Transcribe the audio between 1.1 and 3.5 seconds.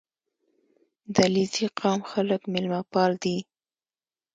•د علیزي قوم خلک میلمهپال دي.